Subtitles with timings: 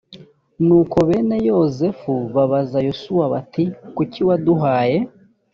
[0.65, 3.63] nuko bene yozefu babaza yosuwa bati
[3.95, 4.97] kuki waduhaye